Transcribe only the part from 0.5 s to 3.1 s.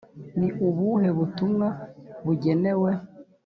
ubuhe butumwa bugenewe?